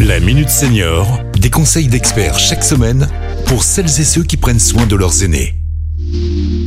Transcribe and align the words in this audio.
La 0.00 0.20
Minute 0.20 0.50
Senior, 0.50 1.20
des 1.38 1.48
conseils 1.48 1.88
d'experts 1.88 2.38
chaque 2.38 2.62
semaine 2.62 3.08
pour 3.46 3.62
celles 3.62 3.86
et 3.86 4.04
ceux 4.04 4.22
qui 4.22 4.36
prennent 4.36 4.60
soin 4.60 4.84
de 4.86 4.94
leurs 4.94 5.22
aînés. 5.22 5.54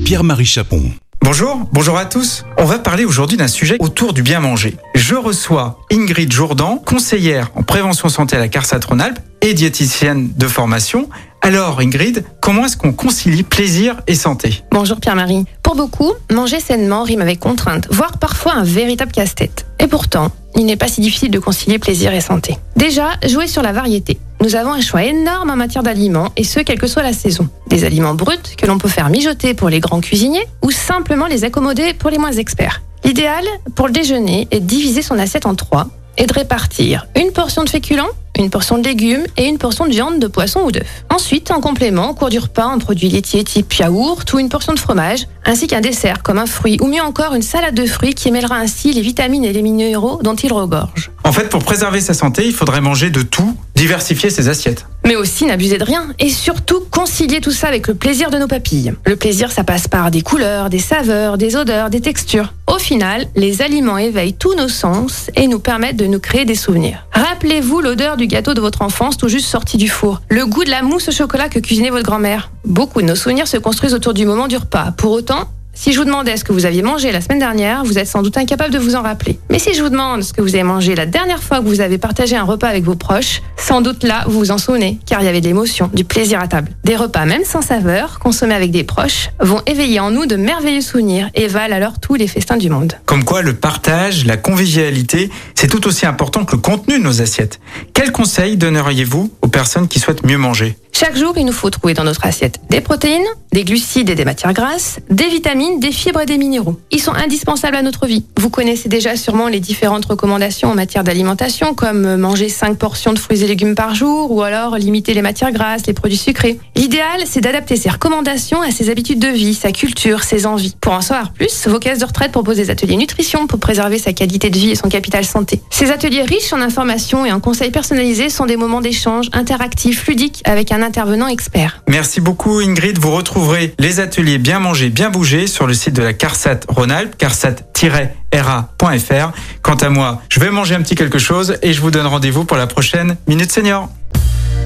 Pierre-Marie 0.04 0.46
Chapon. 0.46 0.82
Bonjour, 1.22 1.68
bonjour 1.72 1.98
à 1.98 2.06
tous. 2.06 2.46
On 2.58 2.66
va 2.66 2.80
parler 2.80 3.06
aujourd'hui 3.06 3.38
d'un 3.38 3.48
sujet 3.48 3.78
autour 3.80 4.14
du 4.14 4.24
bien 4.24 4.40
manger. 4.40 4.78
Je 4.96 5.14
reçois 5.14 5.80
Ingrid 5.92 6.32
Jourdan, 6.32 6.82
conseillère 6.84 7.52
en 7.56 7.62
prévention 7.62 8.10
santé 8.10 8.36
à 8.36 8.40
la 8.40 8.48
CARSAT 8.48 8.80
Rhône-Alpes 8.88 9.20
et 9.42 9.54
diététicienne 9.54 10.32
de 10.36 10.48
formation. 10.48 11.08
Alors 11.42 11.80
Ingrid, 11.82 12.24
comment 12.42 12.66
est-ce 12.66 12.78
qu'on 12.78 12.94
concilie 12.94 13.44
plaisir 13.44 14.02
et 14.08 14.16
santé? 14.16 14.64
Bonjour 14.72 15.00
Pierre-Marie. 15.00 15.46
Pour 15.62 15.76
beaucoup, 15.76 16.14
manger 16.32 16.60
sainement 16.60 17.04
rime 17.04 17.22
avec 17.22 17.40
contrainte, 17.40 17.88
voire 17.92 18.18
parfois 18.18 18.56
un 18.56 18.64
véritable 18.64 19.12
casse-tête. 19.12 19.68
Et 19.80 19.88
pourtant, 19.88 20.32
il 20.56 20.66
n'est 20.66 20.78
pas 20.78 20.88
si 20.88 21.02
difficile 21.02 21.32
de 21.32 21.40
concilier 21.40 21.80
plaisir 21.80 22.14
et 22.14 22.22
santé. 22.22 22.58
Déjà, 22.76 23.12
jouer 23.28 23.48
sur 23.48 23.62
la 23.62 23.72
variété. 23.72 24.20
Nous 24.42 24.56
avons 24.56 24.72
un 24.72 24.82
choix 24.82 25.04
énorme 25.04 25.50
en 25.50 25.56
matière 25.56 25.84
d'aliments, 25.84 26.30
et 26.38 26.44
ce, 26.44 26.60
quelle 26.60 26.80
que 26.80 26.88
soit 26.88 27.04
la 27.04 27.14
saison. 27.14 27.50
Des 27.68 27.84
aliments 27.84 28.14
bruts 28.14 28.38
que 28.58 28.66
l'on 28.66 28.78
peut 28.78 28.88
faire 28.88 29.10
mijoter 29.10 29.54
pour 29.54 29.70
les 29.70 29.80
grands 29.80 30.02
cuisiniers, 30.02 30.46
ou 30.62 30.72
simplement 30.72 31.28
les 31.28 31.44
accommoder 31.44 31.94
pour 31.94 32.10
les 32.10 32.18
moins 32.18 32.32
experts. 32.32 32.82
L'idéal 33.04 33.44
pour 33.76 33.88
le 33.88 33.94
déjeuner 33.94 34.48
est 34.52 34.60
de 34.60 34.66
diviser 34.66 35.02
son 35.02 35.18
assiette 35.18 35.46
en 35.46 35.56
trois 35.56 35.88
et 36.18 36.26
de 36.26 36.34
répartir 36.34 37.08
une 37.16 37.32
portion 37.32 37.64
de 37.64 37.70
féculents, 37.70 38.10
une 38.38 38.50
portion 38.50 38.78
de 38.78 38.84
légumes 38.84 39.26
et 39.38 39.46
une 39.46 39.58
portion 39.58 39.86
de 39.86 39.92
viande, 39.92 40.20
de 40.20 40.28
poisson 40.28 40.62
ou 40.62 40.72
d'œuf. 40.72 41.04
Ensuite, 41.10 41.52
en 41.52 41.62
complément, 41.62 42.12
au 42.12 42.14
cours 42.14 42.30
du 42.30 42.40
repas, 42.40 42.66
un 42.66 42.78
produit 42.78 43.10
laitier 43.10 43.44
type 43.44 43.74
yaourt 43.74 44.32
ou 44.34 44.40
une 44.40 44.50
portion 44.50 44.74
de 44.74 44.80
fromage, 44.80 45.28
ainsi 45.46 45.68
qu'un 45.68 45.82
dessert 45.82 46.24
comme 46.24 46.38
un 46.38 46.46
fruit 46.46 46.78
ou 46.82 46.88
mieux 46.88 47.02
encore 47.02 47.34
une 47.36 47.42
salade 47.42 47.76
de 47.76 47.86
fruits 47.86 48.14
qui 48.14 48.32
mêlera 48.32 48.56
ainsi 48.56 48.94
les 48.94 49.02
vitamines 49.02 49.46
et 49.46 49.54
les 49.54 49.62
minéraux 49.62 50.20
dont 50.24 50.36
il 50.36 50.54
regorge. 50.54 51.12
En 51.30 51.32
fait, 51.32 51.48
pour 51.48 51.64
préserver 51.64 52.02
sa 52.02 52.16
santé, 52.16 52.48
il 52.48 52.56
faudrait 52.56 52.82
manger 52.82 53.12
de 53.12 53.22
tout, 53.22 53.56
diversifier 53.76 54.32
ses 54.32 54.50
assiettes. 54.50 54.88
Mais 55.06 55.16
aussi 55.16 55.46
n'abuser 55.46 55.78
de 55.78 55.84
rien 55.84 56.08
et 56.18 56.30
surtout 56.30 56.80
concilier 56.90 57.40
tout 57.40 57.52
ça 57.52 57.68
avec 57.68 57.88
le 57.88 57.94
plaisir 57.94 58.32
de 58.32 58.40
nos 58.40 58.48
papilles. 58.48 58.96
Le 59.06 59.16
plaisir, 59.16 59.52
ça 59.52 59.64
passe 59.64 59.88
par 59.88 60.10
des 60.10 60.22
couleurs, 60.22 60.72
des 60.72 60.80
saveurs, 60.80 61.38
des 61.38 61.56
odeurs, 61.56 61.92
des 61.92 62.02
textures. 62.02 62.56
Au 62.66 62.80
final, 62.80 63.28
les 63.36 63.62
aliments 63.62 64.00
éveillent 64.00 64.34
tous 64.34 64.56
nos 64.56 64.70
sens 64.70 65.30
et 65.36 65.46
nous 65.46 65.60
permettent 65.60 65.98
de 65.98 66.08
nous 66.08 66.20
créer 66.20 66.46
des 66.46 66.56
souvenirs. 66.56 67.06
Rappelez-vous 67.12 67.80
l'odeur 67.80 68.18
du 68.18 68.26
gâteau 68.26 68.56
de 68.56 68.62
votre 68.62 68.82
enfance 68.82 69.16
tout 69.16 69.30
juste 69.30 69.50
sorti 69.50 69.78
du 69.78 69.88
four, 69.88 70.24
le 70.30 70.48
goût 70.48 70.64
de 70.64 70.72
la 70.72 70.82
mousse 70.82 71.10
au 71.10 71.12
chocolat 71.12 71.48
que 71.48 71.60
cuisinait 71.60 71.92
votre 71.92 72.06
grand-mère. 72.06 72.50
Beaucoup 72.66 73.04
de 73.04 73.06
nos 73.06 73.16
souvenirs 73.16 73.48
se 73.48 73.58
construisent 73.58 73.94
autour 73.94 74.16
du 74.16 74.26
moment 74.26 74.48
du 74.48 74.58
repas. 74.58 74.94
Pour 74.98 75.12
autant, 75.12 75.48
si 75.80 75.94
je 75.94 75.98
vous 75.98 76.04
demandais 76.04 76.36
ce 76.36 76.44
que 76.44 76.52
vous 76.52 76.66
aviez 76.66 76.82
mangé 76.82 77.10
la 77.14 77.22
semaine 77.22 77.40
dernière, 77.40 77.86
vous 77.86 77.98
êtes 77.98 78.08
sans 78.08 78.22
doute 78.22 78.36
incapable 78.36 78.74
de 78.74 78.80
vous 78.80 78.96
en 78.96 79.02
rappeler. 79.02 79.40
Mais 79.50 79.60
si 79.60 79.74
je 79.74 79.82
vous 79.82 79.88
demande 79.88 80.24
ce 80.24 80.34
que 80.34 80.42
vous 80.42 80.54
avez 80.54 80.64
mangé 80.64 80.94
la 80.94 81.06
dernière 81.06 81.42
fois 81.42 81.62
que 81.62 81.66
vous 81.66 81.80
avez 81.80 81.98
partagé 81.98 82.36
un 82.36 82.44
repas 82.44 82.68
avec 82.68 82.84
vos 82.84 82.96
proches, 82.96 83.42
sans 83.56 83.80
doute 83.80 84.04
là, 84.04 84.26
vous 84.28 84.40
vous 84.40 84.52
en 84.52 84.58
souvenez, 84.58 85.00
car 85.06 85.22
il 85.22 85.26
y 85.26 85.30
avait 85.30 85.40
de 85.40 85.48
l'émotion, 85.48 85.90
du 85.94 86.04
plaisir 86.04 86.42
à 86.42 86.50
table. 86.50 86.74
Des 86.84 86.98
repas, 86.98 87.24
même 87.24 87.46
sans 87.46 87.62
saveur, 87.62 88.20
consommés 88.20 88.56
avec 88.56 88.72
des 88.72 88.84
proches, 88.84 89.30
vont 89.40 89.62
éveiller 89.68 90.02
en 90.02 90.12
nous 90.12 90.26
de 90.26 90.36
merveilleux 90.36 90.82
souvenirs 90.82 91.30
et 91.34 91.48
valent 91.48 91.78
alors 91.78 92.02
tous 92.02 92.16
les 92.16 92.28
festins 92.28 92.58
du 92.58 92.70
monde. 92.70 92.96
Comme 93.06 93.24
quoi, 93.24 93.42
le 93.42 93.56
partage, 93.56 94.26
la 94.26 94.36
convivialité, 94.36 95.30
c'est 95.56 95.68
tout 95.68 95.88
aussi 95.88 96.06
important 96.06 96.44
que 96.44 96.58
le 96.58 96.62
contenu 96.62 97.00
de 97.00 97.04
nos 97.04 97.22
assiettes. 97.22 97.62
Quels 97.94 98.12
conseils 98.12 98.58
donneriez-vous 98.58 99.32
aux 99.42 99.48
personnes 99.48 99.88
qui 99.88 100.00
souhaitent 100.00 100.26
mieux 100.26 100.38
manger? 100.38 100.78
Chaque 100.92 101.16
jour, 101.16 101.34
il 101.38 101.46
nous 101.46 101.54
faut 101.54 101.70
trouver 101.70 101.94
dans 101.94 102.04
notre 102.04 102.26
assiette 102.26 102.60
des 102.70 102.82
protéines, 102.82 103.24
des 103.52 103.64
glucides 103.64 104.10
et 104.10 104.16
des 104.16 104.26
matières 104.26 104.54
grasses, 104.54 105.00
des 105.10 105.28
vitamines, 105.28 105.80
des 105.80 105.92
fibres 105.92 106.22
et 106.22 106.26
des 106.26 106.38
minéraux. 106.38 106.80
Ils 106.92 107.02
sont 107.02 107.14
indispensables 107.14 107.76
à 107.76 107.82
notre 107.82 108.06
vie. 108.06 108.24
Vous 108.38 108.50
connaissez 108.50 108.90
déjà 108.90 109.16
sûrement 109.16 109.48
les 109.48 109.60
différentes 109.60 110.06
recommandations 110.06 110.70
en 110.70 110.76
matière 110.76 111.04
d'alimentation, 111.04 111.74
comme 111.74 112.18
manger 112.18 112.50
5 112.50 112.78
portions 112.78 113.14
de 113.14 113.20
fruits 113.20 113.44
et 113.44 113.48
légumes 113.48 113.76
par 113.76 113.96
jour, 113.96 114.32
ou 114.32 114.42
alors 114.42 114.78
limiter 114.78 115.14
les 115.14 115.22
matières 115.22 115.52
grasses, 115.52 115.86
les 115.88 115.94
produits 115.94 116.18
sucrés. 116.18 116.60
L'idéal, 116.76 117.22
c'est 117.26 117.42
d'adapter 117.42 117.76
ces 117.76 117.90
recommandations 117.90 118.62
à 118.62 118.72
ses 118.72 118.90
habitudes 118.90 119.20
de 119.20 119.28
vie, 119.28 119.54
sa 119.54 119.72
culture, 119.72 120.24
ses 120.24 120.46
envies. 120.46 120.76
Pour 120.80 120.94
en 120.94 121.02
savoir 121.02 121.32
plus, 121.32 121.68
vos 121.68 121.80
caisses 121.80 122.00
de 122.00 122.06
retraite 122.06 122.32
proposent 122.32 122.58
des 122.58 122.70
ateliers 122.70 122.98
nutrition 122.98 123.48
pour 123.48 123.60
préserver 123.60 123.98
sa 123.98 124.14
qualité 124.14 124.50
de 124.50 124.58
vie 124.58 124.70
et 124.70 124.76
son 124.76 124.90
capital 124.90 125.26
santé. 125.26 125.62
Ces 125.70 125.92
ateliers 125.92 126.24
riches 126.24 126.54
en 126.54 126.62
informations 126.62 127.26
et 127.26 127.32
en 127.32 127.40
conseils 127.40 127.72
personnalisés 127.72 128.30
sont 128.30 128.46
des 128.46 128.58
moments 128.58 128.82
d'échange 128.82 129.30
interactifs, 129.34 130.08
ludiques, 130.08 130.42
avec 130.46 130.72
un 130.72 130.82
intervenant 130.82 131.28
expert. 131.28 131.84
Merci 131.88 132.22
beaucoup 132.22 132.60
Ingrid. 132.60 132.98
Vous 133.00 133.12
retrouverez 133.40 133.74
les 133.80 134.02
ateliers 134.02 134.38
Bien 134.38 134.60
manger, 134.60 134.90
bien 134.90 135.10
bouger 135.10 135.48
sur 135.48 135.66
le 135.66 135.74
site 135.74 135.96
de 135.96 136.04
la 136.04 136.12
CARSAT 136.12 136.60
Rhône-Alpes, 136.68 137.16
carsat-ra.fr. 137.18 139.32
Quant 139.62 139.76
à 139.76 139.90
moi, 139.90 140.22
je 140.28 140.42
vais 140.42 140.52
manger 140.52 140.76
un 140.76 140.82
petit 140.82 140.96
quelque 140.96 141.20
chose 141.20 141.56
et 141.62 141.72
je 141.72 141.80
vous 141.80 141.90
donne 141.90 142.06
rendez-vous 142.06 142.44
pour 142.44 142.58
la 142.58 142.68
prochaine 142.68 143.16
Minute 143.28 143.50
Senior. 143.50 143.88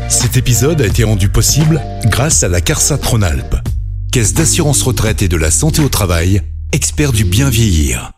Cet 0.09 0.37
épisode 0.37 0.81
a 0.81 0.87
été 0.87 1.03
rendu 1.03 1.29
possible 1.29 1.79
grâce 2.05 2.41
à 2.41 2.47
la 2.47 2.61
CARSAT 2.61 2.97
Rhône-Alpes, 3.03 3.57
Caisse 4.11 4.33
d'assurance 4.33 4.81
retraite 4.81 5.21
et 5.21 5.27
de 5.27 5.37
la 5.37 5.51
santé 5.51 5.83
au 5.83 5.89
travail, 5.89 6.41
expert 6.71 7.11
du 7.11 7.25
bien 7.25 7.51
vieillir. 7.51 8.12